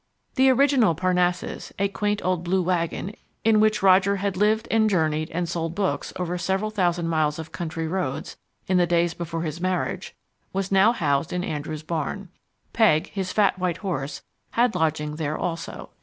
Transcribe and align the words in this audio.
The 0.33 0.49
original 0.49 0.95
Parnassus, 0.95 1.71
a 1.77 1.87
quaint 1.87 2.25
old 2.25 2.43
blue 2.43 2.63
wagon 2.63 3.13
in 3.43 3.59
which 3.59 3.83
Roger 3.83 4.15
had 4.15 4.35
lived 4.35 4.67
and 4.71 4.89
journeyed 4.89 5.29
and 5.29 5.47
sold 5.47 5.75
books 5.75 6.11
over 6.15 6.39
several 6.39 6.71
thousand 6.71 7.07
miles 7.07 7.37
of 7.37 7.51
country 7.51 7.87
roads 7.87 8.35
in 8.65 8.77
the 8.77 8.87
days 8.87 9.13
before 9.13 9.43
his 9.43 9.61
marriage, 9.61 10.15
was 10.53 10.71
now 10.71 10.91
housed 10.91 11.31
in 11.31 11.43
Andrew's 11.43 11.83
barn. 11.83 12.29
Peg, 12.73 13.09
his 13.11 13.31
fat 13.31 13.59
white 13.59 13.77
horse, 13.85 14.23
had 14.53 14.73
lodging 14.73 15.17
there 15.17 15.37
also. 15.37 15.91